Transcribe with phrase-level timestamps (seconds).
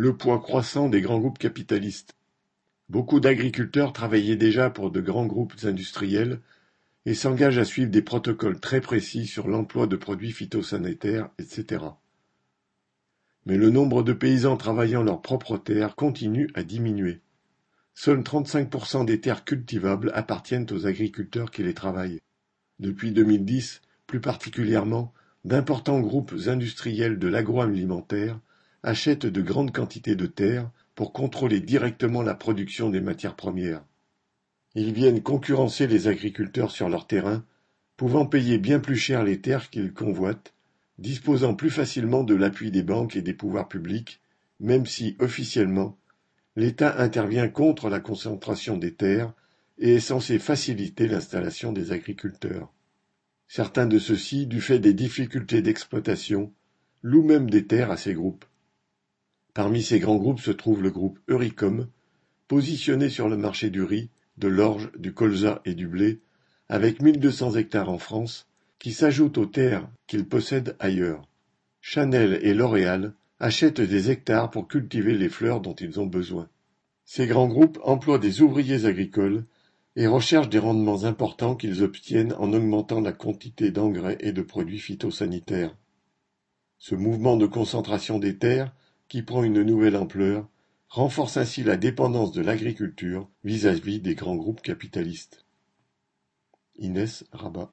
[0.00, 2.14] Le poids croissant des grands groupes capitalistes.
[2.88, 6.38] Beaucoup d'agriculteurs travaillaient déjà pour de grands groupes industriels
[7.04, 11.84] et s'engagent à suivre des protocoles très précis sur l'emploi de produits phytosanitaires, etc.
[13.44, 17.18] Mais le nombre de paysans travaillant leurs propres terres continue à diminuer.
[17.94, 22.20] Seuls 35% des terres cultivables appartiennent aux agriculteurs qui les travaillent.
[22.78, 25.12] Depuis 2010, plus particulièrement,
[25.44, 28.38] d'importants groupes industriels de l'agroalimentaire
[28.82, 33.84] achètent de grandes quantités de terres pour contrôler directement la production des matières premières.
[34.74, 37.44] Ils viennent concurrencer les agriculteurs sur leur terrain,
[37.96, 40.54] pouvant payer bien plus cher les terres qu'ils convoitent,
[40.98, 44.20] disposant plus facilement de l'appui des banques et des pouvoirs publics,
[44.60, 45.96] même si, officiellement,
[46.56, 49.32] l'État intervient contre la concentration des terres
[49.78, 52.72] et est censé faciliter l'installation des agriculteurs.
[53.46, 56.52] Certains de ceux-ci, du fait des difficultés d'exploitation,
[57.02, 58.44] louent même des terres à ces groupes.
[59.54, 61.88] Parmi ces grands groupes se trouve le groupe Euricom,
[62.46, 66.20] positionné sur le marché du riz, de l'orge, du colza et du blé,
[66.68, 68.46] avec 1200 hectares en France,
[68.78, 71.26] qui s'ajoutent aux terres qu'il possède ailleurs.
[71.80, 76.48] Chanel et L'Oréal achètent des hectares pour cultiver les fleurs dont ils ont besoin.
[77.04, 79.44] Ces grands groupes emploient des ouvriers agricoles
[79.96, 84.78] et recherchent des rendements importants qu'ils obtiennent en augmentant la quantité d'engrais et de produits
[84.78, 85.74] phytosanitaires.
[86.78, 88.72] Ce mouvement de concentration des terres
[89.08, 90.48] qui prend une nouvelle ampleur,
[90.88, 95.44] renforce ainsi la dépendance de l'agriculture vis-à-vis des grands groupes capitalistes.
[96.76, 97.66] Inès Rabat